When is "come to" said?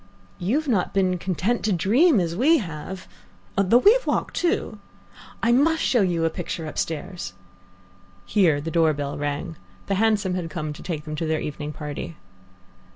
10.49-10.81